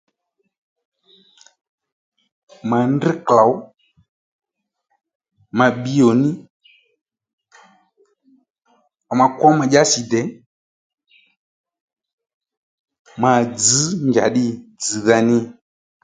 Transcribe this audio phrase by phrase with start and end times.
[2.69, 3.53] Ma ndrŕ klôw,
[5.57, 6.31] ma bbǐ yò nì,
[9.17, 10.21] ma kwó ma dyási dè,
[13.21, 14.45] ma dzž njàddî
[14.79, 15.37] dzz̀dha ní